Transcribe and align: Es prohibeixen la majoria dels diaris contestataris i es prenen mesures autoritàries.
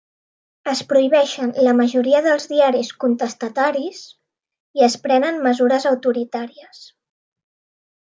Es 0.71 0.79
prohibeixen 0.93 1.51
la 1.67 1.73
majoria 1.81 2.21
dels 2.29 2.49
diaris 2.55 2.91
contestataris 3.05 4.03
i 4.81 4.89
es 4.91 4.99
prenen 5.07 5.41
mesures 5.49 5.89
autoritàries. 5.95 6.85